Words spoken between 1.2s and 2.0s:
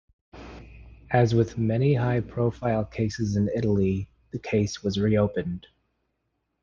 with many